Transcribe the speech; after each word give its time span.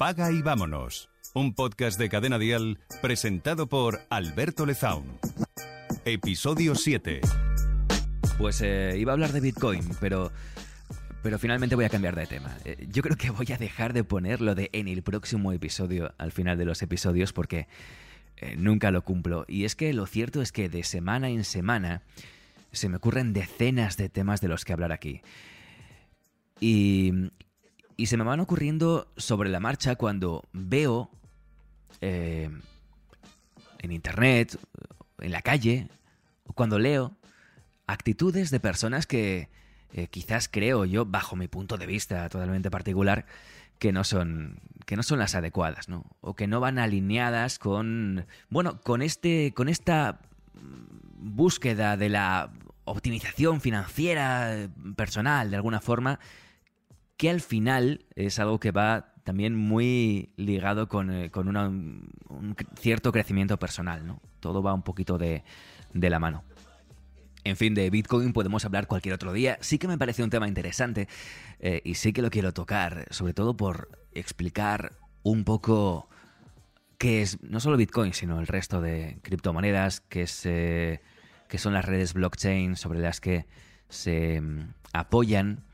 Apaga 0.00 0.32
y 0.32 0.40
vámonos. 0.40 1.10
Un 1.34 1.52
podcast 1.52 1.98
de 1.98 2.08
Cadena 2.08 2.38
Dial 2.38 2.78
presentado 3.02 3.68
por 3.68 4.00
Alberto 4.08 4.64
Lezaun. 4.64 5.04
Episodio 6.06 6.74
7. 6.74 7.20
Pues 8.38 8.62
eh, 8.62 8.94
iba 8.96 9.12
a 9.12 9.14
hablar 9.14 9.32
de 9.32 9.40
Bitcoin, 9.40 9.82
pero 10.00 10.32
pero 11.22 11.38
finalmente 11.38 11.76
voy 11.76 11.84
a 11.84 11.90
cambiar 11.90 12.16
de 12.16 12.26
tema. 12.26 12.56
Eh, 12.64 12.88
yo 12.90 13.02
creo 13.02 13.18
que 13.18 13.28
voy 13.28 13.52
a 13.52 13.58
dejar 13.58 13.92
de 13.92 14.02
ponerlo 14.02 14.54
de 14.54 14.70
en 14.72 14.88
el 14.88 15.02
próximo 15.02 15.52
episodio, 15.52 16.14
al 16.16 16.32
final 16.32 16.56
de 16.56 16.64
los 16.64 16.80
episodios, 16.80 17.34
porque 17.34 17.68
eh, 18.38 18.56
nunca 18.56 18.90
lo 18.92 19.04
cumplo. 19.04 19.44
Y 19.48 19.66
es 19.66 19.76
que 19.76 19.92
lo 19.92 20.06
cierto 20.06 20.40
es 20.40 20.50
que 20.50 20.70
de 20.70 20.82
semana 20.82 21.28
en 21.28 21.44
semana 21.44 22.04
se 22.72 22.88
me 22.88 22.96
ocurren 22.96 23.34
decenas 23.34 23.98
de 23.98 24.08
temas 24.08 24.40
de 24.40 24.48
los 24.48 24.64
que 24.64 24.72
hablar 24.72 24.92
aquí. 24.92 25.20
Y, 26.58 27.12
y 28.00 28.06
se 28.06 28.16
me 28.16 28.24
van 28.24 28.40
ocurriendo 28.40 29.12
sobre 29.18 29.50
la 29.50 29.60
marcha 29.60 29.94
cuando 29.94 30.48
veo 30.54 31.10
eh, 32.00 32.48
en 33.78 33.92
internet, 33.92 34.58
en 35.18 35.32
la 35.32 35.42
calle, 35.42 35.88
cuando 36.54 36.78
leo 36.78 37.14
actitudes 37.86 38.50
de 38.50 38.58
personas 38.58 39.06
que 39.06 39.50
eh, 39.92 40.06
quizás 40.06 40.48
creo 40.48 40.86
yo, 40.86 41.04
bajo 41.04 41.36
mi 41.36 41.46
punto 41.46 41.76
de 41.76 41.84
vista 41.84 42.26
totalmente 42.30 42.70
particular, 42.70 43.26
que 43.78 43.92
no 43.92 44.02
son 44.02 44.60
que 44.86 44.96
no 44.96 45.02
son 45.02 45.18
las 45.18 45.34
adecuadas, 45.34 45.90
¿no? 45.90 46.06
O 46.22 46.34
que 46.34 46.46
no 46.46 46.58
van 46.58 46.78
alineadas 46.78 47.58
con 47.58 48.24
bueno, 48.48 48.80
con 48.80 49.02
este 49.02 49.52
con 49.52 49.68
esta 49.68 50.20
búsqueda 51.18 51.98
de 51.98 52.08
la 52.08 52.50
optimización 52.84 53.60
financiera 53.60 54.70
personal 54.96 55.50
de 55.50 55.56
alguna 55.56 55.82
forma 55.82 56.18
que 57.20 57.28
al 57.28 57.42
final 57.42 58.06
es 58.16 58.38
algo 58.38 58.58
que 58.58 58.70
va 58.70 59.12
también 59.24 59.54
muy 59.54 60.32
ligado 60.38 60.88
con, 60.88 61.10
eh, 61.10 61.30
con 61.30 61.54
un 61.54 62.56
cierto 62.78 63.12
crecimiento 63.12 63.58
personal, 63.58 64.06
¿no? 64.06 64.22
Todo 64.40 64.62
va 64.62 64.72
un 64.72 64.80
poquito 64.80 65.18
de, 65.18 65.44
de 65.92 66.08
la 66.08 66.18
mano. 66.18 66.44
En 67.44 67.58
fin, 67.58 67.74
de 67.74 67.90
Bitcoin 67.90 68.32
podemos 68.32 68.64
hablar 68.64 68.86
cualquier 68.86 69.12
otro 69.12 69.34
día. 69.34 69.58
Sí 69.60 69.76
que 69.76 69.86
me 69.86 69.98
parece 69.98 70.22
un 70.22 70.30
tema 70.30 70.48
interesante 70.48 71.08
eh, 71.58 71.82
y 71.84 71.96
sí 71.96 72.14
que 72.14 72.22
lo 72.22 72.30
quiero 72.30 72.54
tocar, 72.54 73.04
sobre 73.10 73.34
todo 73.34 73.54
por 73.54 73.90
explicar 74.12 74.92
un 75.22 75.44
poco 75.44 76.08
qué 76.96 77.20
es 77.20 77.42
no 77.42 77.60
solo 77.60 77.76
Bitcoin, 77.76 78.14
sino 78.14 78.40
el 78.40 78.46
resto 78.46 78.80
de 78.80 79.18
criptomonedas, 79.20 80.00
qué, 80.00 80.22
es, 80.22 80.40
eh, 80.46 81.02
son 81.54 81.74
las 81.74 81.84
redes 81.84 82.14
blockchain 82.14 82.76
sobre 82.76 83.00
las 83.00 83.20
que 83.20 83.44
se 83.90 84.40
mm, 84.40 84.72
apoyan 84.94 85.66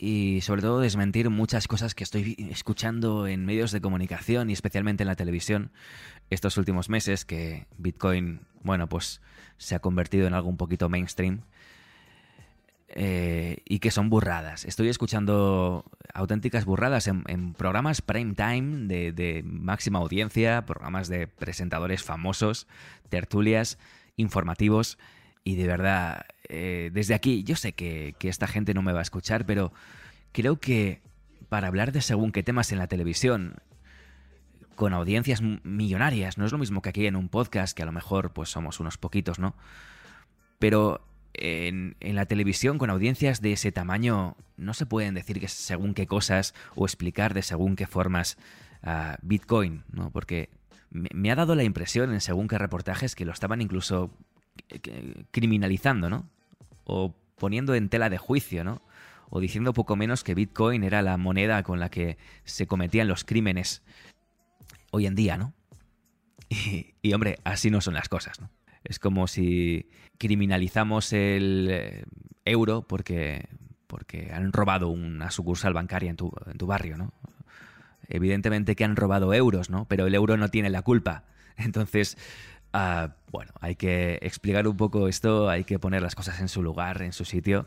y 0.00 0.40
sobre 0.42 0.62
todo 0.62 0.78
desmentir 0.78 1.28
muchas 1.28 1.66
cosas 1.66 1.96
que 1.96 2.04
estoy 2.04 2.36
escuchando 2.50 3.26
en 3.26 3.44
medios 3.44 3.72
de 3.72 3.80
comunicación 3.80 4.48
y 4.48 4.52
especialmente 4.52 5.02
en 5.02 5.08
la 5.08 5.16
televisión 5.16 5.72
estos 6.30 6.56
últimos 6.56 6.88
meses 6.88 7.24
que 7.24 7.66
Bitcoin, 7.78 8.42
bueno, 8.62 8.88
pues 8.88 9.20
se 9.56 9.74
ha 9.74 9.80
convertido 9.80 10.28
en 10.28 10.34
algo 10.34 10.48
un 10.48 10.56
poquito 10.56 10.88
mainstream 10.88 11.40
eh, 12.90 13.58
y 13.64 13.80
que 13.80 13.90
son 13.90 14.08
burradas. 14.08 14.64
Estoy 14.64 14.88
escuchando 14.88 15.84
auténticas 16.14 16.64
burradas 16.64 17.08
en, 17.08 17.54
programas 17.54 18.00
prime 18.00 18.34
time 18.34 18.86
de, 18.86 19.10
de 19.10 19.42
máxima 19.42 19.98
audiencia, 19.98 20.64
programas 20.64 21.08
de 21.08 21.26
presentadores 21.26 22.04
famosos, 22.04 22.68
tertulias, 23.08 23.78
informativos 24.16 24.96
y 25.42 25.56
de 25.56 25.66
verdad, 25.66 26.26
eh, 26.48 26.90
desde 26.92 27.14
aquí, 27.14 27.44
yo 27.44 27.56
sé 27.56 27.72
que, 27.72 28.14
esta 28.20 28.46
gente 28.46 28.74
no 28.74 28.82
me 28.82 28.92
va 28.92 29.00
a 29.00 29.02
escuchar, 29.02 29.44
pero 29.44 29.72
creo 30.32 30.58
que 30.58 31.02
para 31.48 31.68
hablar 31.68 31.92
de 31.92 32.00
según 32.00 32.32
qué 32.32 32.42
temas 32.42 32.72
en 32.72 32.78
la 32.78 32.86
televisión, 32.86 33.56
con 34.74 34.92
audiencias 34.94 35.42
millonarias, 35.42 36.38
no 36.38 36.46
es 36.46 36.52
lo 36.52 36.58
mismo 36.58 36.82
que 36.82 36.90
aquí 36.90 37.06
en 37.06 37.16
un 37.16 37.28
podcast, 37.28 37.76
que 37.76 37.82
a 37.82 37.86
lo 37.86 37.92
mejor 37.92 38.32
pues 38.32 38.48
somos 38.48 38.80
unos 38.80 38.96
poquitos, 38.96 39.38
¿no? 39.38 39.54
Pero 40.58 41.04
en, 41.34 41.96
la 42.00 42.26
televisión 42.26 42.78
con 42.78 42.90
audiencias 42.90 43.40
de 43.40 43.52
ese 43.52 43.72
tamaño 43.72 44.36
no 44.56 44.74
se 44.74 44.86
pueden 44.86 45.14
decir 45.14 45.40
que 45.40 45.48
según 45.48 45.94
qué 45.94 46.06
cosas 46.06 46.54
o 46.74 46.86
explicar 46.86 47.34
de 47.34 47.42
según 47.42 47.76
qué 47.76 47.86
formas 47.86 48.38
a 48.82 49.18
Bitcoin, 49.22 49.84
¿no? 49.92 50.10
Porque 50.10 50.48
me, 50.90 51.08
me, 51.12 51.30
ha 51.30 51.34
dado 51.34 51.54
la 51.54 51.64
impresión 51.64 52.12
en 52.12 52.20
según 52.20 52.48
qué 52.48 52.56
reportajes 52.56 53.14
que 53.14 53.24
lo 53.24 53.32
estaban 53.32 53.60
incluso 53.60 54.10
criminalizando, 55.30 56.08
¿no? 56.08 56.28
O 56.88 57.14
poniendo 57.36 57.74
en 57.74 57.88
tela 57.88 58.10
de 58.10 58.18
juicio, 58.18 58.64
¿no? 58.64 58.82
O 59.30 59.40
diciendo 59.40 59.72
poco 59.72 59.94
menos 59.94 60.24
que 60.24 60.34
Bitcoin 60.34 60.82
era 60.82 61.02
la 61.02 61.16
moneda 61.16 61.62
con 61.62 61.78
la 61.78 61.90
que 61.90 62.16
se 62.44 62.66
cometían 62.66 63.08
los 63.08 63.24
crímenes 63.24 63.82
hoy 64.90 65.06
en 65.06 65.14
día, 65.14 65.36
¿no? 65.36 65.54
Y, 67.02 67.12
hombre, 67.12 67.38
así 67.44 67.70
no 67.70 67.80
son 67.80 67.94
las 67.94 68.08
cosas, 68.08 68.40
¿no? 68.40 68.50
Es 68.84 68.98
como 68.98 69.28
si 69.28 69.90
criminalizamos 70.18 71.12
el 71.12 71.68
eh, 71.70 72.04
euro 72.44 72.82
porque, 72.82 73.48
porque 73.86 74.32
han 74.32 74.52
robado 74.52 74.88
una 74.88 75.30
sucursal 75.30 75.74
bancaria 75.74 76.10
en 76.10 76.16
tu, 76.16 76.32
en 76.46 76.56
tu 76.58 76.66
barrio, 76.66 76.96
¿no? 76.96 77.12
Evidentemente 78.08 78.74
que 78.74 78.84
han 78.84 78.96
robado 78.96 79.34
euros, 79.34 79.68
¿no? 79.68 79.84
Pero 79.86 80.06
el 80.06 80.14
euro 80.14 80.36
no 80.36 80.48
tiene 80.48 80.70
la 80.70 80.82
culpa. 80.82 81.24
Entonces, 81.58 82.16
Ah, 82.80 83.16
bueno, 83.32 83.50
hay 83.60 83.74
que 83.74 84.20
explicar 84.22 84.68
un 84.68 84.76
poco 84.76 85.08
esto, 85.08 85.50
hay 85.50 85.64
que 85.64 85.80
poner 85.80 86.00
las 86.00 86.14
cosas 86.14 86.38
en 86.38 86.46
su 86.46 86.62
lugar, 86.62 87.02
en 87.02 87.12
su 87.12 87.24
sitio. 87.24 87.66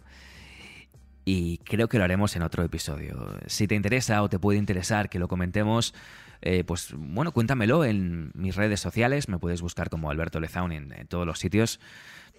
Y 1.25 1.57
creo 1.65 1.89
que 1.89 1.97
lo 1.97 2.05
haremos 2.05 2.37
en 2.37 2.43
otro 2.43 2.63
episodio. 2.63 3.37
Si 3.45 3.67
te 3.67 3.75
interesa 3.75 4.23
o 4.23 4.29
te 4.29 4.39
puede 4.39 4.57
interesar 4.57 5.09
que 5.09 5.19
lo 5.19 5.27
comentemos, 5.27 5.93
eh, 6.41 6.63
pues 6.63 6.93
bueno, 6.95 7.33
cuéntamelo 7.33 7.83
en 7.83 8.31
mis 8.35 8.55
redes 8.55 8.79
sociales. 8.79 9.27
Me 9.27 9.37
puedes 9.37 9.61
buscar 9.61 9.89
como 9.89 10.09
Alberto 10.09 10.39
Lezaun 10.39 10.71
en, 10.71 11.07
todos 11.09 11.27
los 11.27 11.39
sitios. 11.39 11.81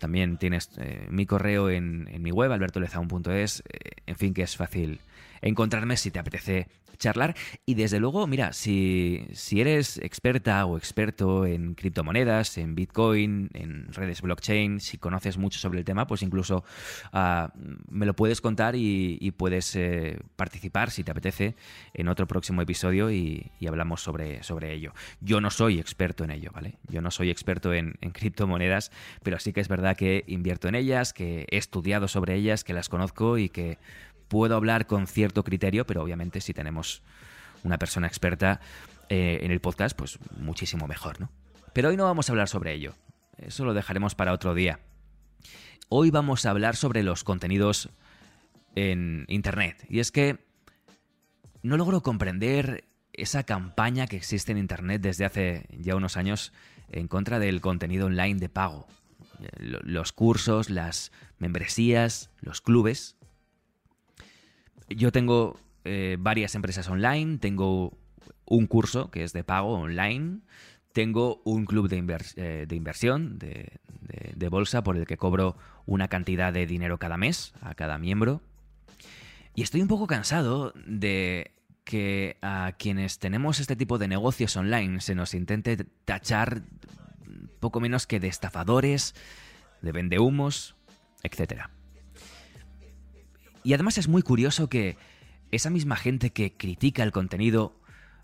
También 0.01 0.39
tienes 0.39 0.71
eh, 0.79 1.07
mi 1.11 1.27
correo 1.27 1.69
en, 1.69 2.09
mi 2.23 2.31
web, 2.31 2.53
albertolezaun.es. 2.53 3.65
Eh, 3.69 3.91
en 4.07 4.17
fin, 4.17 4.33
que 4.33 4.45
es 4.45 4.57
fácil 4.57 4.99
encontrarme 5.43 5.97
si 5.97 6.11
te 6.11 6.19
apetece 6.19 6.69
charlar. 7.03 7.35
Y 7.67 7.75
desde 7.75 8.01
luego, 8.01 8.27
mira, 8.27 8.53
si, 8.53 9.27
si 9.33 9.61
eres 9.61 9.99
experta 9.99 10.65
o 10.65 10.79
experto 10.79 11.45
en 11.45 11.75
criptomonedas, 11.75 12.57
en 12.57 12.75
Bitcoin, 12.75 13.51
en 13.53 13.93
redes 13.93 14.23
blockchain, 14.23 14.81
si 14.81 14.99
conoces 14.99 15.37
mucho 15.37 15.59
sobre 15.59 15.81
el 15.81 15.85
tema, 15.85 16.07
pues 16.07 16.23
incluso 16.23 16.65
ah, 17.13 17.53
me 17.91 18.07
lo 18.07 18.15
puedes 18.15 18.41
contar 18.41 18.75
y, 18.77 19.33
puedes 19.37 19.75
eh, 19.77 20.21
participar, 20.37 20.91
si 20.91 21.03
te 21.03 21.11
apetece, 21.11 21.57
en 21.95 22.09
otro 22.09 22.27
próximo 22.27 22.63
episodio 22.63 23.11
y, 23.11 23.51
hablamos 23.67 24.03
sobre, 24.03 24.43
sobre 24.43 24.75
ello. 24.75 24.93
Yo 25.23 25.41
no 25.41 25.51
soy 25.51 25.81
experto 25.81 26.25
en 26.25 26.31
ello, 26.31 26.51
¿vale? 26.53 26.77
Yo 26.89 27.01
no 27.01 27.11
soy 27.11 27.31
experto 27.31 27.73
en, 27.73 27.95
en 28.03 28.11
criptomonedas, 28.11 28.93
pero 29.23 29.39
sí 29.39 29.55
que 29.55 29.63
es 29.63 29.69
verdad 29.69 29.97
que 29.97 30.25
invierto 30.27 30.69
en 30.69 30.75
ellas, 30.75 31.15
que 31.15 31.47
he 31.51 31.57
estudiado 31.57 32.07
sobre 32.07 32.35
ellas, 32.35 32.65
que 32.65 32.75
las 32.75 32.91
conozco 32.91 33.39
y 33.39 33.49
que 33.49 33.79
puedo 34.33 34.57
hablar 34.57 34.87
con 34.87 35.07
cierto 35.07 35.45
criterio, 35.45 35.87
pero 35.87 36.03
obviamente 36.03 36.41
si 36.41 36.55
tenemos 36.55 37.03
una 37.65 37.77
persona 37.79 38.07
experta 38.07 38.61
eh, 39.11 39.41
en 39.43 39.51
el 39.51 39.61
podcast, 39.61 39.95
pues 39.95 40.19
muchísimo 40.39 40.89
mejor, 40.89 41.21
¿no? 41.21 41.31
Pero 41.75 41.91
hoy 41.91 41.99
no 41.99 42.05
vamos 42.05 42.31
a 42.31 42.33
hablar 42.33 42.49
sobre 42.49 42.73
ello. 42.73 42.95
Eso 43.37 43.67
lo 43.67 43.75
dejaremos 43.75 44.15
para 44.15 44.33
otro 44.33 44.55
día. 44.55 44.81
Hoy 45.91 46.11
vamos 46.11 46.47
a 46.47 46.51
hablar 46.51 46.77
sobre 46.77 47.03
los 47.03 47.25
contenidos 47.25 47.91
en 48.75 49.27
Internet. 49.29 49.85
Y 49.91 50.01
es 50.01 50.11
que 50.11 50.39
no 51.63 51.77
logro 51.77 52.03
comprender 52.03 52.85
esa 53.13 53.43
campaña 53.43 54.07
que 54.07 54.17
existe 54.17 54.53
en 54.53 54.57
Internet 54.57 55.03
desde 55.03 55.27
hace 55.27 55.67
ya 55.79 55.95
unos 55.95 56.17
años 56.17 56.55
en 56.89 57.07
contra 57.07 57.39
del 57.39 57.61
contenido 57.61 58.07
online 58.07 58.41
de 58.41 58.49
pago. 58.49 58.87
Los 59.59 60.13
cursos, 60.13 60.71
las 60.71 61.13
membresías, 61.39 62.31
los 62.41 62.63
clubes 62.63 63.19
yo 64.97 65.13
tengo 65.13 65.59
eh, 65.85 66.17
varias 66.19 66.55
empresas 66.55 66.89
online, 66.89 67.39
tengo 67.39 67.97
un 68.47 68.67
curso 68.67 69.11
que 69.11 69.25
es 69.25 69.33
de 69.33 69.45
pago 69.45 69.75
online, 69.75 70.41
tengo 70.93 71.41
un 71.45 71.65
club 71.65 71.89
de, 71.89 71.99
eh, 72.37 72.67
inversión 72.71 73.39
de, 73.39 73.79
bolsa 74.51 74.83
por 74.83 74.97
el 74.97 75.07
que 75.07 75.17
cobro 75.17 75.57
una 75.87 76.09
cantidad 76.09 76.53
de 76.53 76.67
dinero 76.67 76.99
cada 76.99 77.17
mes 77.17 77.55
a 77.63 77.75
cada 77.75 77.99
miembro. 77.99 78.43
Y 79.55 79.63
estoy 79.63 79.81
un 79.81 79.89
poco 79.89 80.07
cansado 80.07 80.73
de 80.87 81.53
que 81.85 82.37
a 82.43 82.73
quienes 82.79 83.19
tenemos 83.19 83.61
este 83.61 83.77
tipo 83.77 83.99
de 83.99 84.09
negocios 84.09 84.57
online 84.57 85.01
se 85.01 85.15
nos 85.15 85.35
intente 85.35 85.77
tachar 86.05 86.63
poco 87.61 87.81
menos 87.81 88.07
que 88.07 88.21
de 88.21 88.29
estafadores, 88.29 89.15
de 89.81 89.93
vendehumos, 89.93 90.77
etcétera. 91.23 91.71
Y 93.65 93.75
además 93.75 93.99
es 93.99 94.09
muy 94.09 94.23
curioso 94.23 94.69
que 94.69 94.97
esa 95.51 95.71
misma 95.71 95.97
gente 95.97 96.31
que 96.31 96.57
critica 96.57 97.03
el 97.03 97.13
contenido 97.13 97.79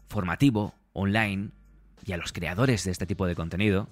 formativo 0.09 0.75
online 0.93 1.51
y 2.05 2.13
a 2.13 2.17
los 2.17 2.33
creadores 2.33 2.85
de 2.85 2.91
este 2.91 3.07
tipo 3.07 3.27
de 3.27 3.37
contenido, 3.37 3.89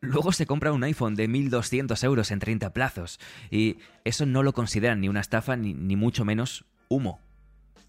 luego 0.00 0.32
se 0.32 0.46
compra 0.46 0.72
un 0.72 0.82
iPhone 0.82 1.14
de 1.14 1.28
1.200 1.28 2.02
euros 2.04 2.30
en 2.30 2.38
30 2.38 2.72
plazos 2.72 3.20
y 3.50 3.76
eso 4.04 4.26
no 4.26 4.42
lo 4.42 4.54
consideran 4.54 5.00
ni 5.00 5.08
una 5.08 5.20
estafa 5.20 5.56
ni, 5.56 5.74
mucho 5.96 6.24
menos 6.24 6.64
humo. 6.88 7.20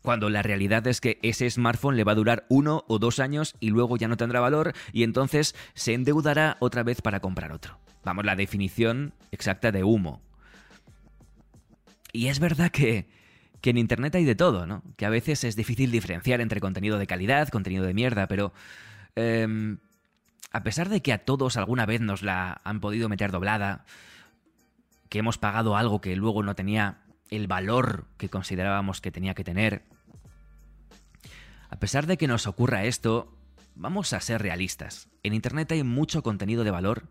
cuando 0.02 0.30
la 0.30 0.42
realidad 0.42 0.86
es 0.88 1.00
que 1.00 1.20
ese 1.22 1.50
smartphone 1.50 1.96
le 1.96 2.04
va 2.04 2.12
a 2.12 2.16
durar 2.16 2.46
uno 2.50 2.84
o 2.88 3.00
dos 3.00 3.20
años 3.20 3.56
y 3.60 3.70
luego 3.70 3.98
ya 3.98 4.08
no 4.08 4.18
tendrá 4.18 4.40
valor 4.40 4.74
y 4.92 5.04
entonces 5.04 5.56
se 5.74 5.94
endeudará 5.94 6.58
otra 6.60 6.84
vez 6.84 7.02
para 7.02 7.20
comprar 7.20 7.52
otro. 7.52 7.80
Vamos, 8.04 8.26
la 8.26 8.36
definición 8.36 9.14
exacta 9.32 9.72
de 9.72 9.84
humo. 9.84 10.22
Y 12.12 12.28
es 12.28 12.40
verdad 12.40 12.72
que, 12.72 13.08
en 13.64 13.78
Internet 13.78 14.16
hay 14.16 14.26
de 14.26 14.36
todo, 14.36 14.66
¿no? 14.66 14.84
Que 14.98 15.06
a 15.06 15.10
veces 15.10 15.44
es 15.44 15.56
difícil 15.56 15.92
diferenciar 15.92 16.42
entre 16.42 16.60
contenido 16.60 16.98
de 16.98 17.08
calidad, 17.08 17.50
contenido 17.50 17.86
de 17.86 17.94
mierda, 17.94 18.28
pero... 18.28 18.54
Em, 19.16 19.80
a 20.54 20.64
pesar 20.64 20.90
de 20.90 21.02
que 21.02 21.14
a 21.14 21.24
todos 21.24 21.56
alguna 21.56 21.86
vez 21.86 22.02
nos 22.02 22.24
la 22.24 22.60
han 22.66 22.82
podido 22.82 23.08
meter 23.08 23.32
doblada, 23.32 23.86
que 25.08 25.20
hemos 25.20 25.38
pagado 25.38 25.78
algo 25.78 26.02
que 26.02 26.16
luego 26.16 26.44
no 26.44 26.56
tenía 26.56 27.00
el 27.30 27.48
valor 27.48 28.08
que 28.18 28.30
considerábamos 28.30 29.00
que 29.00 29.12
tenía 29.12 29.34
que 29.34 29.46
tener, 29.46 29.84
a 31.70 31.80
pesar 31.80 32.06
de 32.06 32.18
que 32.18 32.28
nos 32.28 32.48
ocurra 32.48 32.84
esto, 32.84 33.34
vamos 33.76 34.12
a 34.12 34.20
ser 34.20 34.42
realistas. 34.42 35.08
En 35.24 35.34
Internet 35.34 35.72
hay 35.72 35.84
mucho 35.84 36.22
contenido 36.22 36.66
de 36.66 36.72
valor 36.72 37.08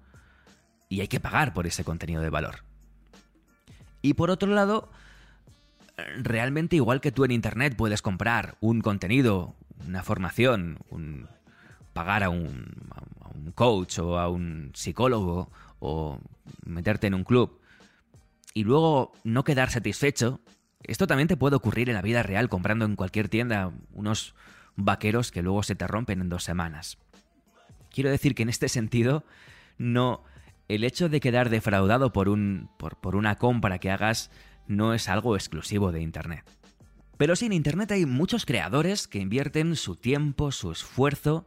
y 0.90 1.00
hay 1.00 1.08
que 1.08 1.20
pagar 1.20 1.54
por 1.54 1.66
ese 1.66 1.82
contenido 1.82 2.20
de 2.20 2.30
valor. 2.30 2.69
Y 4.02 4.14
por 4.14 4.30
otro 4.30 4.52
lado, 4.52 4.90
realmente 6.18 6.76
igual 6.76 7.00
que 7.00 7.12
tú 7.12 7.24
en 7.24 7.30
Internet 7.30 7.74
puedes 7.76 8.02
comprar 8.02 8.56
un 8.60 8.80
contenido, 8.80 9.54
una 9.86 10.02
formación, 10.02 10.78
pagar 11.92 12.22
a 12.22 12.30
un, 12.30 12.74
a 13.20 13.28
un 13.28 13.52
coach 13.52 13.98
o 13.98 14.18
a 14.18 14.28
un 14.28 14.72
psicólogo 14.74 15.50
o 15.78 16.18
meterte 16.64 17.06
en 17.06 17.14
un 17.14 17.24
club 17.24 17.60
y 18.54 18.64
luego 18.64 19.12
no 19.24 19.44
quedar 19.44 19.70
satisfecho, 19.70 20.40
esto 20.82 21.06
también 21.06 21.28
te 21.28 21.36
puede 21.36 21.56
ocurrir 21.56 21.88
en 21.88 21.94
la 21.94 22.02
vida 22.02 22.22
real 22.22 22.48
comprando 22.48 22.84
en 22.84 22.96
cualquier 22.96 23.28
tienda 23.28 23.72
unos 23.92 24.34
vaqueros 24.76 25.30
que 25.30 25.42
luego 25.42 25.62
se 25.62 25.74
te 25.74 25.86
rompen 25.86 26.20
en 26.20 26.28
dos 26.28 26.44
semanas. 26.44 26.98
Quiero 27.90 28.10
decir 28.10 28.34
que 28.34 28.42
en 28.42 28.48
este 28.48 28.68
sentido, 28.68 29.24
no. 29.78 30.24
El 30.70 30.84
hecho 30.84 31.08
de 31.08 31.18
quedar 31.18 31.50
defraudado 31.50 32.12
por, 32.12 32.28
un, 32.28 32.70
por, 32.78 33.00
por 33.00 33.16
una 33.16 33.34
compra 33.38 33.80
que 33.80 33.90
hagas 33.90 34.30
no 34.68 34.94
es 34.94 35.08
algo 35.08 35.34
exclusivo 35.34 35.90
de 35.90 36.00
Internet. 36.00 36.48
Pero 37.16 37.34
sí, 37.34 37.46
en 37.46 37.52
Internet 37.52 37.90
hay 37.90 38.06
muchos 38.06 38.46
creadores 38.46 39.08
que 39.08 39.18
invierten 39.18 39.74
su 39.74 39.96
tiempo, 39.96 40.52
su 40.52 40.70
esfuerzo 40.70 41.44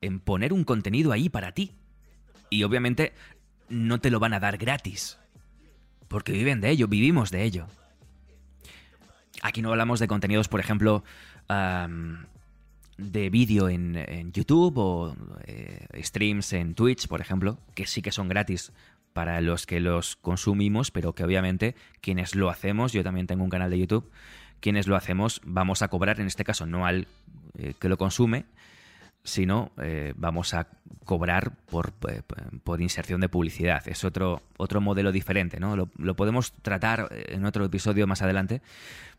en 0.00 0.18
poner 0.18 0.52
un 0.52 0.64
contenido 0.64 1.12
ahí 1.12 1.28
para 1.28 1.52
ti. 1.52 1.76
Y 2.50 2.64
obviamente 2.64 3.12
no 3.68 4.00
te 4.00 4.10
lo 4.10 4.18
van 4.18 4.34
a 4.34 4.40
dar 4.40 4.58
gratis. 4.58 5.20
Porque 6.08 6.32
viven 6.32 6.60
de 6.60 6.70
ello, 6.70 6.88
vivimos 6.88 7.30
de 7.30 7.44
ello. 7.44 7.68
Aquí 9.40 9.62
no 9.62 9.70
hablamos 9.70 10.00
de 10.00 10.08
contenidos, 10.08 10.48
por 10.48 10.58
ejemplo, 10.58 11.04
de 12.98 13.30
vídeo 13.30 13.68
en, 13.68 14.32
YouTube 14.32 14.76
o 14.76 15.16
eh, 15.46 15.86
streams 16.02 16.52
en 16.52 16.74
Twitch, 16.74 17.06
por 17.06 17.20
ejemplo, 17.20 17.58
que 17.74 17.86
sí 17.86 18.02
que 18.02 18.12
son 18.12 18.28
gratis 18.28 18.72
para 19.12 19.40
los 19.40 19.66
que 19.66 19.80
los 19.80 20.16
consumimos, 20.16 20.90
pero 20.90 21.14
que 21.14 21.24
obviamente 21.24 21.74
quienes 22.00 22.34
lo 22.34 22.50
hacemos, 22.50 22.92
yo 22.92 23.02
también 23.02 23.26
tengo 23.26 23.44
un 23.44 23.50
canal 23.50 23.70
de 23.70 23.78
YouTube, 23.78 24.10
quienes 24.60 24.86
lo 24.86 24.96
hacemos 24.96 25.40
vamos 25.44 25.82
a 25.82 25.88
cobrar, 25.88 26.20
en 26.20 26.26
este 26.26 26.44
caso 26.44 26.66
no 26.66 26.86
al 26.86 27.06
eh, 27.56 27.74
que 27.78 27.88
lo 27.88 27.96
consume, 27.96 28.44
sino 29.22 29.70
eh, 29.80 30.12
vamos 30.16 30.54
a 30.54 30.68
cobrar 31.04 31.52
por, 31.70 31.92
por, 31.92 32.80
inserción 32.80 33.20
de 33.20 33.28
publicidad. 33.28 33.86
Es 33.88 34.04
otro, 34.04 34.42
otro 34.56 34.80
modelo 34.80 35.12
diferente, 35.12 35.60
¿no? 35.60 35.76
Lo, 35.76 35.88
lo, 35.98 36.16
podemos 36.16 36.52
tratar 36.52 37.08
en 37.10 37.44
otro 37.44 37.64
episodio 37.64 38.06
más 38.06 38.22
adelante, 38.22 38.62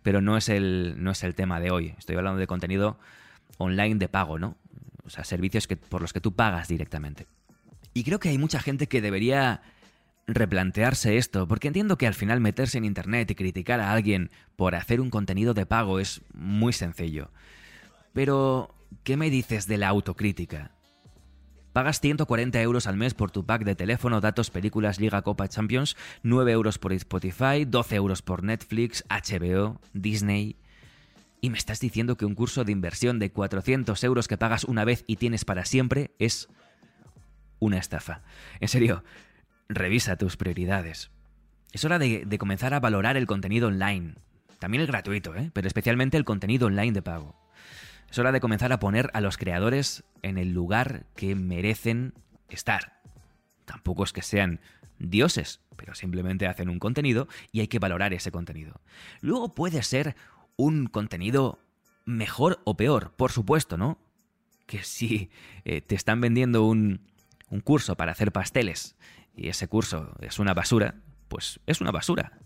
pero 0.01 0.21
no 0.21 0.37
es, 0.37 0.49
el, 0.49 0.95
no 0.97 1.11
es 1.11 1.23
el 1.23 1.35
tema 1.35 1.59
de 1.59 1.71
hoy. 1.71 1.95
Estoy 1.97 2.15
hablando 2.15 2.39
de 2.39 2.47
contenido 2.47 2.97
online 3.57 3.95
de 3.95 4.09
pago, 4.09 4.39
¿no? 4.39 4.57
O 5.05 5.09
sea, 5.09 5.23
servicios 5.23 5.67
que, 5.67 5.75
por 5.75 6.01
los 6.01 6.13
que 6.13 6.21
tú 6.21 6.33
pagas 6.33 6.67
directamente. 6.67 7.25
Y 7.93 8.03
creo 8.03 8.19
que 8.19 8.29
hay 8.29 8.37
mucha 8.37 8.59
gente 8.59 8.87
que 8.87 9.01
debería 9.01 9.61
replantearse 10.27 11.17
esto, 11.17 11.47
porque 11.47 11.67
entiendo 11.67 11.97
que 11.97 12.07
al 12.07 12.13
final 12.13 12.39
meterse 12.39 12.77
en 12.77 12.85
Internet 12.85 13.31
y 13.31 13.35
criticar 13.35 13.79
a 13.79 13.91
alguien 13.91 14.29
por 14.55 14.75
hacer 14.75 15.01
un 15.01 15.09
contenido 15.09 15.53
de 15.53 15.65
pago 15.65 15.99
es 15.99 16.21
muy 16.33 16.73
sencillo. 16.73 17.31
Pero, 18.13 18.75
¿qué 19.03 19.17
me 19.17 19.29
dices 19.29 19.67
de 19.67 19.77
la 19.77 19.87
autocrítica? 19.87 20.71
Pagas 21.73 21.99
140 21.99 22.61
euros 22.61 22.87
al 22.87 22.97
mes 22.97 23.13
por 23.13 23.31
tu 23.31 23.45
pack 23.45 23.63
de 23.63 23.75
teléfono, 23.75 24.21
datos, 24.21 24.49
películas, 24.49 24.99
Liga, 24.99 25.21
Copa, 25.21 25.47
Champions, 25.47 25.95
9 26.23 26.51
euros 26.51 26.79
por 26.79 26.93
Spotify, 26.93 27.65
12 27.65 27.95
euros 27.95 28.21
por 28.21 28.43
Netflix, 28.43 29.05
HBO, 29.09 29.79
Disney. 29.93 30.57
¿Y 31.41 31.50
me 31.50 31.57
estás 31.57 31.80
diciendo 31.80 32.18
que 32.18 32.25
un 32.25 32.36
curso 32.36 32.65
de 32.65 32.71
inversión 32.71 33.19
de 33.19 33.31
400 33.31 34.03
euros 34.03 34.27
que 34.27 34.38
pagas 34.38 34.65
una 34.65 34.83
vez 34.83 35.06
y 35.07 35.15
tienes 35.15 35.45
para 35.45 35.65
siempre 35.65 36.12
es 36.19 36.50
una 37.59 37.77
estafa? 37.77 38.24
En 38.59 38.68
serio, 38.68 39.03
revisa 39.69 40.18
tus 40.18 40.36
prioridades. 40.36 41.12
Es 41.71 41.86
hora 41.86 42.00
de, 42.00 42.38
comenzar 42.38 42.74
a 42.74 42.80
valorar 42.80 43.15
el 43.15 43.27
contenido 43.27 43.69
online. 43.69 44.15
También 44.59 44.81
el 44.81 44.88
gratuito, 44.88 45.36
¿eh? 45.36 45.51
pero 45.53 45.68
especialmente 45.68 46.18
el 46.18 46.25
contenido 46.25 46.68
online 46.68 46.91
de 46.91 47.01
pago. 47.01 47.39
Es 48.09 48.18
hora 48.18 48.31
de 48.31 48.42
comenzar 48.42 48.74
a 48.74 48.80
poner 48.80 49.09
a 49.13 49.21
los 49.21 49.38
creadores 49.38 50.03
en 50.24 50.38
el 50.38 50.51
lugar 50.51 51.06
que 51.15 51.35
merecen 51.35 52.13
estar. 52.50 53.00
Tampoco 53.65 54.03
es 54.03 54.12
que 54.12 54.24
sean 54.24 54.59
dioses, 54.97 55.62
pero 55.77 55.95
simplemente 55.95 56.47
hacen 56.47 56.69
un 56.69 56.80
contenido 56.80 57.27
y 57.51 57.62
hay 57.62 57.68
que 57.68 57.80
valorar 57.80 58.13
ese 58.13 58.31
contenido. 58.31 58.81
Luego 59.21 59.53
puede 59.53 59.83
ser 59.83 60.15
un 60.59 60.88
contenido 60.88 61.59
mejor 62.03 62.59
o 62.65 62.75
peor, 62.75 63.13
por 63.15 63.31
supuesto, 63.31 63.77
¿no? 63.77 63.97
Que 64.65 64.83
si 64.83 65.29
eh, 65.63 65.79
te 65.79 65.95
están 65.95 66.19
vendiendo 66.19 66.65
un, 66.65 67.07
un 67.50 67.61
curso 67.61 67.95
para 67.95 68.11
hacer 68.11 68.33
pasteles 68.33 68.97
y 69.33 69.47
ese 69.47 69.69
curso 69.69 70.11
es 70.19 70.38
una 70.38 70.53
basura, 70.53 70.95
pues 71.29 71.61
es 71.65 71.79
una 71.79 71.91
basura. 71.91 72.39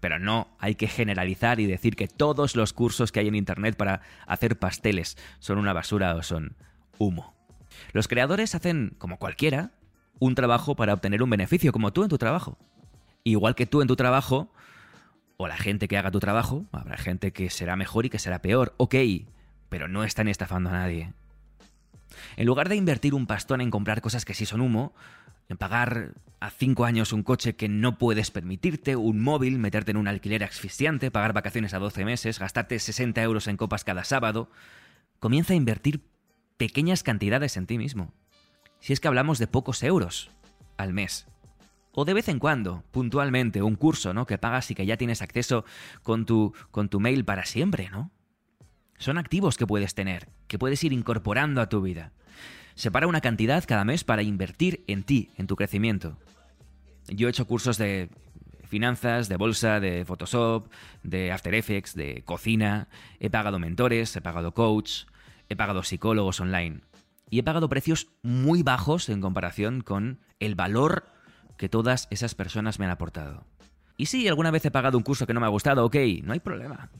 Pero 0.00 0.18
no 0.18 0.56
hay 0.58 0.76
que 0.76 0.88
generalizar 0.88 1.60
y 1.60 1.66
decir 1.66 1.94
que 1.94 2.08
todos 2.08 2.56
los 2.56 2.72
cursos 2.72 3.12
que 3.12 3.20
hay 3.20 3.28
en 3.28 3.34
Internet 3.34 3.76
para 3.76 4.00
hacer 4.26 4.58
pasteles 4.58 5.18
son 5.38 5.58
una 5.58 5.74
basura 5.74 6.14
o 6.14 6.22
son 6.22 6.56
humo. 6.96 7.34
Los 7.92 8.08
creadores 8.08 8.54
hacen, 8.54 8.94
como 8.96 9.18
cualquiera, 9.18 9.72
un 10.20 10.34
trabajo 10.34 10.74
para 10.74 10.94
obtener 10.94 11.22
un 11.22 11.28
beneficio, 11.28 11.70
como 11.72 11.92
tú 11.92 12.02
en 12.02 12.08
tu 12.08 12.16
trabajo. 12.16 12.56
Igual 13.24 13.54
que 13.54 13.66
tú 13.66 13.82
en 13.82 13.88
tu 13.88 13.96
trabajo 13.96 14.50
o 15.38 15.46
la 15.46 15.56
gente 15.56 15.86
que 15.86 15.96
haga 15.96 16.10
tu 16.10 16.18
trabajo, 16.18 16.66
habrá 16.72 16.96
gente 16.96 17.32
que 17.32 17.48
será 17.48 17.76
mejor 17.76 18.04
y 18.04 18.10
que 18.10 18.18
será 18.18 18.42
peor, 18.42 18.74
ok, 18.76 18.96
pero 19.68 19.86
no 19.86 20.02
están 20.02 20.26
estafando 20.26 20.68
a 20.68 20.72
nadie. 20.72 21.12
En 22.36 22.44
lugar 22.44 22.68
de 22.68 22.74
invertir 22.74 23.14
un 23.14 23.28
pastón 23.28 23.60
en 23.60 23.70
comprar 23.70 24.00
cosas 24.00 24.24
que 24.24 24.34
sí 24.34 24.46
son 24.46 24.60
humo, 24.60 24.94
en 25.48 25.56
pagar 25.56 26.14
a 26.40 26.50
cinco 26.50 26.84
años 26.84 27.12
un 27.12 27.22
coche 27.22 27.54
que 27.54 27.68
no 27.68 27.98
puedes 27.98 28.32
permitirte, 28.32 28.96
un 28.96 29.22
móvil, 29.22 29.60
meterte 29.60 29.92
en 29.92 29.96
un 29.96 30.08
alquiler 30.08 30.42
asfixiante, 30.42 31.12
pagar 31.12 31.32
vacaciones 31.32 31.72
a 31.72 31.78
12 31.78 32.04
meses, 32.04 32.40
gastarte 32.40 32.76
60 32.76 33.22
euros 33.22 33.46
en 33.46 33.56
copas 33.56 33.84
cada 33.84 34.02
sábado, 34.02 34.50
comienza 35.20 35.52
a 35.52 35.56
invertir 35.56 36.02
pequeñas 36.56 37.04
cantidades 37.04 37.56
en 37.56 37.66
ti 37.68 37.78
mismo. 37.78 38.12
Si 38.80 38.92
es 38.92 38.98
que 38.98 39.06
hablamos 39.06 39.38
de 39.38 39.46
pocos 39.46 39.84
euros 39.84 40.32
al 40.76 40.92
mes. 40.92 41.28
O 42.00 42.04
de 42.04 42.14
vez 42.14 42.28
en 42.28 42.38
cuando, 42.38 42.84
puntualmente, 42.92 43.60
un 43.60 43.74
curso, 43.74 44.14
¿no? 44.14 44.24
Que 44.24 44.38
pagas 44.38 44.70
y 44.70 44.76
que 44.76 44.86
ya 44.86 44.96
tienes 44.96 45.20
acceso 45.20 45.64
con 46.04 46.26
tu, 46.26 46.54
con 46.70 46.88
tu 46.88 47.00
mail 47.00 47.24
para 47.24 47.44
siempre, 47.44 47.90
¿no? 47.90 48.12
Son 48.98 49.18
activos 49.18 49.56
que 49.56 49.66
puedes 49.66 49.96
tener, 49.96 50.28
que 50.46 50.60
puedes 50.60 50.84
ir 50.84 50.92
incorporando 50.92 51.60
a 51.60 51.68
tu 51.68 51.82
vida. 51.82 52.12
Separa 52.76 53.08
una 53.08 53.20
cantidad 53.20 53.64
cada 53.66 53.84
mes 53.84 54.04
para 54.04 54.22
invertir 54.22 54.84
en 54.86 55.02
ti, 55.02 55.30
en 55.38 55.48
tu 55.48 55.56
crecimiento. 55.56 56.16
Yo 57.08 57.26
he 57.26 57.30
hecho 57.30 57.48
cursos 57.48 57.78
de 57.78 58.10
finanzas, 58.62 59.28
de 59.28 59.36
bolsa, 59.36 59.80
de 59.80 60.04
Photoshop, 60.04 60.70
de 61.02 61.32
After 61.32 61.52
Effects, 61.52 61.96
de 61.96 62.22
cocina, 62.24 62.86
he 63.18 63.28
pagado 63.28 63.58
mentores, 63.58 64.14
he 64.14 64.20
pagado 64.20 64.54
coach, 64.54 65.06
he 65.48 65.56
pagado 65.56 65.82
psicólogos 65.82 66.38
online. 66.38 66.82
Y 67.28 67.40
he 67.40 67.42
pagado 67.42 67.68
precios 67.68 68.06
muy 68.22 68.62
bajos 68.62 69.08
en 69.08 69.20
comparación 69.20 69.80
con 69.80 70.20
el 70.38 70.54
valor 70.54 71.17
que 71.58 71.68
todas 71.68 72.08
esas 72.10 72.34
personas 72.34 72.78
me 72.78 72.86
han 72.86 72.90
aportado. 72.92 73.44
Y 73.98 74.06
si 74.06 74.26
alguna 74.28 74.50
vez 74.50 74.64
he 74.64 74.70
pagado 74.70 74.96
un 74.96 75.04
curso 75.04 75.26
que 75.26 75.34
no 75.34 75.40
me 75.40 75.46
ha 75.46 75.50
gustado, 75.50 75.84
ok, 75.84 75.96
no 76.22 76.32
hay 76.32 76.40
problema. 76.40 76.90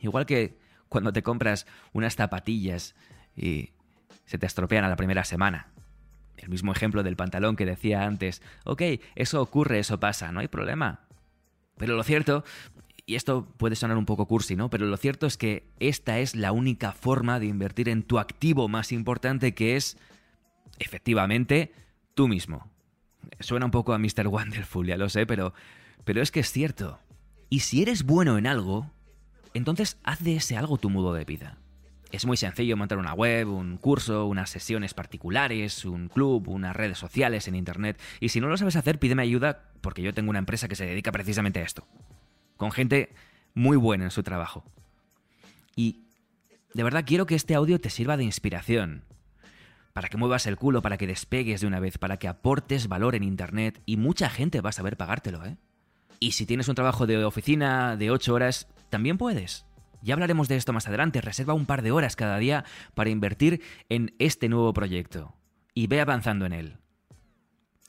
Igual 0.00 0.26
que 0.26 0.58
cuando 0.88 1.12
te 1.12 1.22
compras 1.22 1.66
unas 1.92 2.16
zapatillas 2.16 2.96
y 3.36 3.70
se 4.24 4.38
te 4.38 4.46
estropean 4.46 4.84
a 4.84 4.88
la 4.88 4.96
primera 4.96 5.24
semana. 5.24 5.68
El 6.36 6.48
mismo 6.48 6.72
ejemplo 6.72 7.02
del 7.02 7.16
pantalón 7.16 7.54
que 7.54 7.66
decía 7.66 8.04
antes, 8.04 8.42
ok, 8.64 8.82
eso 9.14 9.42
ocurre, 9.42 9.78
eso 9.78 10.00
pasa, 10.00 10.32
no 10.32 10.40
hay 10.40 10.48
problema. 10.48 11.00
Pero 11.76 11.94
lo 11.94 12.02
cierto, 12.02 12.44
y 13.04 13.16
esto 13.16 13.46
puede 13.56 13.76
sonar 13.76 13.98
un 13.98 14.06
poco 14.06 14.26
cursi, 14.26 14.56
¿no? 14.56 14.70
Pero 14.70 14.86
lo 14.86 14.96
cierto 14.96 15.26
es 15.26 15.36
que 15.36 15.70
esta 15.80 16.18
es 16.18 16.34
la 16.34 16.52
única 16.52 16.92
forma 16.92 17.40
de 17.40 17.46
invertir 17.46 17.88
en 17.88 18.02
tu 18.02 18.18
activo 18.18 18.68
más 18.68 18.92
importante 18.92 19.54
que 19.54 19.76
es, 19.76 19.98
efectivamente, 20.78 21.72
tú 22.14 22.28
mismo. 22.28 22.70
Suena 23.40 23.66
un 23.66 23.70
poco 23.70 23.92
a 23.92 23.98
Mr. 23.98 24.28
Wonderful, 24.28 24.86
ya 24.86 24.96
lo 24.96 25.08
sé, 25.08 25.26
pero, 25.26 25.54
pero 26.04 26.22
es 26.22 26.30
que 26.30 26.40
es 26.40 26.50
cierto. 26.50 26.98
Y 27.50 27.60
si 27.60 27.82
eres 27.82 28.04
bueno 28.04 28.38
en 28.38 28.46
algo, 28.46 28.90
entonces 29.54 29.98
haz 30.02 30.22
de 30.22 30.36
ese 30.36 30.56
algo 30.56 30.78
tu 30.78 30.90
modo 30.90 31.14
de 31.14 31.24
vida. 31.24 31.58
Es 32.10 32.24
muy 32.24 32.38
sencillo 32.38 32.76
montar 32.76 32.98
una 32.98 33.12
web, 33.12 33.48
un 33.48 33.76
curso, 33.76 34.26
unas 34.26 34.48
sesiones 34.48 34.94
particulares, 34.94 35.84
un 35.84 36.08
club, 36.08 36.48
unas 36.48 36.74
redes 36.74 36.98
sociales 36.98 37.48
en 37.48 37.54
Internet. 37.54 38.00
Y 38.18 38.30
si 38.30 38.40
no 38.40 38.48
lo 38.48 38.56
sabes 38.56 38.76
hacer, 38.76 38.98
pídeme 38.98 39.22
ayuda 39.22 39.70
porque 39.82 40.02
yo 40.02 40.14
tengo 40.14 40.30
una 40.30 40.38
empresa 40.38 40.68
que 40.68 40.76
se 40.76 40.86
dedica 40.86 41.12
precisamente 41.12 41.60
a 41.60 41.64
esto. 41.64 41.86
Con 42.56 42.72
gente 42.72 43.14
muy 43.54 43.76
buena 43.76 44.04
en 44.04 44.10
su 44.10 44.22
trabajo. 44.22 44.64
Y 45.76 46.04
de 46.72 46.82
verdad 46.82 47.04
quiero 47.06 47.26
que 47.26 47.34
este 47.34 47.54
audio 47.54 47.78
te 47.78 47.90
sirva 47.90 48.16
de 48.16 48.24
inspiración. 48.24 49.04
Para 49.98 50.10
que 50.10 50.16
muevas 50.16 50.46
el 50.46 50.56
culo, 50.56 50.80
para 50.80 50.96
que 50.96 51.08
despegues 51.08 51.60
de 51.60 51.66
una 51.66 51.80
vez, 51.80 51.98
para 51.98 52.18
que 52.18 52.28
aportes 52.28 52.86
valor 52.86 53.16
en 53.16 53.24
Internet 53.24 53.82
y 53.84 53.96
mucha 53.96 54.30
gente 54.30 54.60
va 54.60 54.70
a 54.70 54.72
saber 54.72 54.96
pagártelo, 54.96 55.44
¿eh? 55.44 55.56
Y 56.20 56.30
si 56.30 56.46
tienes 56.46 56.68
un 56.68 56.76
trabajo 56.76 57.08
de 57.08 57.24
oficina 57.24 57.96
de 57.96 58.12
8 58.12 58.32
horas, 58.32 58.68
también 58.90 59.18
puedes. 59.18 59.66
Ya 60.00 60.14
hablaremos 60.14 60.46
de 60.46 60.54
esto 60.54 60.72
más 60.72 60.86
adelante. 60.86 61.20
Reserva 61.20 61.52
un 61.52 61.66
par 61.66 61.82
de 61.82 61.90
horas 61.90 62.14
cada 62.14 62.38
día 62.38 62.64
para 62.94 63.10
invertir 63.10 63.60
en 63.88 64.14
este 64.20 64.48
nuevo 64.48 64.72
proyecto. 64.72 65.34
Y 65.74 65.88
ve 65.88 66.00
avanzando 66.00 66.46
en 66.46 66.52
él. 66.52 66.76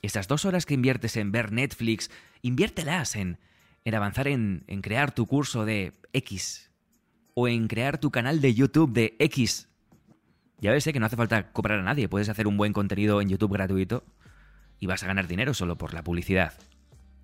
Esas 0.02 0.28
dos 0.28 0.46
horas 0.46 0.66
que 0.66 0.74
inviertes 0.74 1.16
en 1.16 1.32
ver 1.32 1.52
Netflix, 1.52 2.10
inviértelas 2.42 3.16
en, 3.16 3.38
en 3.86 3.94
avanzar 3.94 4.28
en, 4.28 4.64
en 4.66 4.82
crear 4.82 5.12
tu 5.12 5.28
curso 5.28 5.64
de 5.64 5.94
X. 6.14 6.72
O 7.36 7.48
en 7.48 7.68
crear 7.68 8.00
tu 8.00 8.10
canal 8.10 8.42
de 8.42 8.56
YouTube 8.56 8.94
de 8.94 9.16
X. 9.20 9.69
Ya 10.62 10.72
ves 10.72 10.86
¿eh? 10.88 10.94
que 10.94 11.00
no 11.00 11.06
hace 11.06 11.16
falta 11.16 11.52
cobrar 11.52 11.80
a 11.80 11.84
nadie. 11.84 12.10
Puedes 12.10 12.30
hacer 12.30 12.48
un 12.48 12.58
buen 12.58 12.74
contenido 12.74 13.22
en 13.22 13.30
YouTube 13.30 13.54
gratuito 13.54 14.04
y 14.80 14.88
vas 14.88 15.04
a 15.04 15.08
ganar 15.08 15.28
dinero 15.28 15.54
solo 15.54 15.78
por 15.78 15.94
la 15.94 16.04
publicidad. 16.04 16.54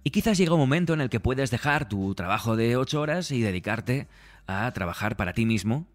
Y 0.03 0.11
quizás 0.11 0.37
llega 0.37 0.53
un 0.53 0.59
momento 0.59 0.93
en 0.93 1.01
el 1.01 1.09
que 1.09 1.19
puedes 1.19 1.51
dejar 1.51 1.89
tu 1.89 2.13
trabajo 2.13 2.55
de 2.55 2.77
8 2.77 3.01
horas 3.01 3.31
y 3.31 3.41
dedicarte 3.41 4.07
a 4.45 4.71
trabajar 4.71 5.17
para 5.17 5.33
ti 5.33 5.45
mismo 5.45 5.87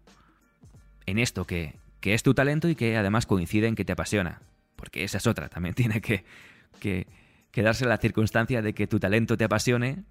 en 1.05 1.17
esto 1.17 1.45
que, 1.45 1.75
es 2.01 2.23
tu 2.23 2.33
talento 2.33 2.67
y 2.67 2.75
que 2.75 2.97
además 2.97 3.25
coincide 3.25 3.67
en 3.67 3.75
que 3.75 3.85
te 3.85 3.93
apasiona. 3.93 4.41
Porque 4.75 5.03
esa 5.03 5.17
es 5.17 5.27
otra, 5.27 5.49
también 5.49 5.75
tiene 5.75 6.01
que, 6.01 6.25
que, 6.79 7.05
darse 7.55 7.85
la 7.85 7.97
circunstancia 7.97 8.61
de 8.61 8.73
que 8.73 8.85
tu 8.85 8.99
talento 8.99 9.37
te 9.37 9.45
apasione 9.45 10.03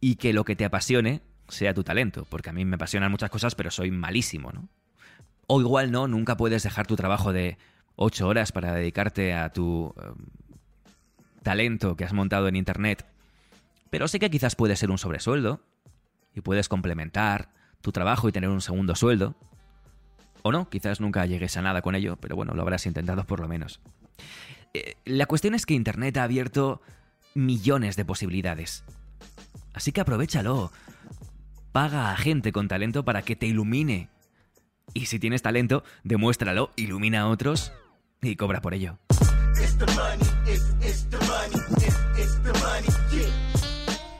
y 0.00 0.16
que 0.16 0.32
lo 0.32 0.44
que 0.44 0.54
te 0.54 0.64
apasione 0.64 1.22
sea 1.48 1.72
tu 1.72 1.82
talento. 1.82 2.26
Porque 2.28 2.50
a 2.50 2.52
mí 2.52 2.64
me 2.64 2.74
apasionan 2.74 3.10
muchas 3.10 3.30
cosas, 3.30 3.54
pero 3.54 3.70
soy 3.70 3.90
malísimo, 3.90 4.52
¿no? 4.52 4.68
O 5.46 5.60
igual 5.60 5.92
no, 5.92 6.08
nunca 6.08 6.36
puedes 6.36 6.62
dejar 6.62 6.86
tu 6.86 6.96
trabajo 6.96 7.32
de 7.32 7.58
8 7.96 8.26
horas 8.26 8.52
para 8.52 8.74
dedicarte 8.74 9.34
a 9.34 9.50
tu 9.50 9.94
eh, 9.96 10.12
talento 11.42 11.96
que 11.96 12.04
has 12.04 12.12
montado 12.12 12.48
en 12.48 12.56
Internet. 12.56 13.06
Pero 13.90 14.08
sé 14.08 14.18
que 14.18 14.30
quizás 14.30 14.56
puede 14.56 14.76
ser 14.76 14.90
un 14.90 14.98
sobresueldo 14.98 15.60
y 16.34 16.40
puedes 16.40 16.68
complementar 16.68 17.50
tu 17.80 17.92
trabajo 17.92 18.28
y 18.28 18.32
tener 18.32 18.50
un 18.50 18.60
segundo 18.60 18.94
sueldo. 18.94 19.36
O 20.42 20.52
no, 20.52 20.68
quizás 20.68 21.00
nunca 21.00 21.26
llegues 21.26 21.56
a 21.56 21.62
nada 21.62 21.82
con 21.82 21.94
ello, 21.94 22.16
pero 22.16 22.36
bueno, 22.36 22.54
lo 22.54 22.62
habrás 22.62 22.86
intentado 22.86 23.24
por 23.24 23.40
lo 23.40 23.48
menos. 23.48 23.80
Eh, 24.74 24.96
la 25.04 25.26
cuestión 25.26 25.54
es 25.54 25.66
que 25.66 25.74
Internet 25.74 26.16
ha 26.18 26.24
abierto 26.24 26.82
millones 27.34 27.96
de 27.96 28.04
posibilidades. 28.04 28.84
Así 29.72 29.92
que 29.92 30.00
aprovechalo. 30.00 30.72
Paga 31.72 32.10
a 32.10 32.16
gente 32.16 32.52
con 32.52 32.68
talento 32.68 33.04
para 33.04 33.22
que 33.22 33.36
te 33.36 33.46
ilumine. 33.46 34.08
Y 34.96 35.04
si 35.04 35.18
tienes 35.18 35.42
talento, 35.42 35.84
demuéstralo, 36.04 36.70
ilumina 36.74 37.20
a 37.20 37.28
otros 37.28 37.70
y 38.22 38.34
cobra 38.34 38.62
por 38.62 38.72
ello. 38.72 38.98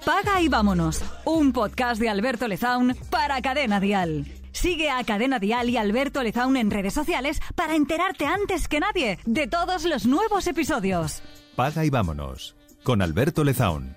Paga 0.04 0.42
y 0.42 0.48
vámonos. 0.48 1.02
Un 1.24 1.54
podcast 1.54 1.98
de 1.98 2.10
Alberto 2.10 2.46
Lezaun 2.46 2.94
para 3.08 3.40
Cadena 3.40 3.80
Dial. 3.80 4.26
Sigue 4.52 4.90
a 4.90 5.02
Cadena 5.04 5.38
Dial 5.38 5.70
y 5.70 5.78
Alberto 5.78 6.22
Lezaun 6.22 6.58
en 6.58 6.70
redes 6.70 6.92
sociales 6.92 7.40
para 7.54 7.74
enterarte 7.74 8.26
antes 8.26 8.68
que 8.68 8.78
nadie 8.78 9.18
de 9.24 9.46
todos 9.46 9.86
los 9.86 10.04
nuevos 10.04 10.46
episodios. 10.46 11.22
Paga 11.54 11.86
y 11.86 11.88
vámonos 11.88 12.54
con 12.82 13.00
Alberto 13.00 13.44
Lezaun. 13.44 13.96